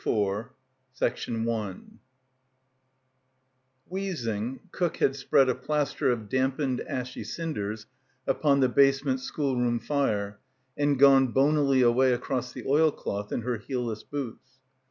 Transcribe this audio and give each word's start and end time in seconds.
112 0.03 0.55
CHAPTER 0.95 1.31
IV 1.43 1.83
WHEEZING, 3.87 4.59
cook 4.71 4.97
had 4.97 5.15
spread 5.15 5.47
a 5.47 5.53
plaster 5.53 6.09
of 6.09 6.27
dampened 6.27 6.81
ashy 6.89 7.23
cinders 7.23 7.85
upon 8.25 8.61
the 8.61 8.67
base 8.69 9.05
ment 9.05 9.19
schoolroom 9.19 9.79
fire 9.79 10.39
and 10.75 10.97
gone 10.97 11.27
bonily 11.27 11.83
away 11.83 12.13
across 12.13 12.51
the 12.51 12.65
oilcloth 12.65 13.31
in 13.31 13.41
her 13.41 13.57
heelless 13.59 14.01
boots. 14.01 14.53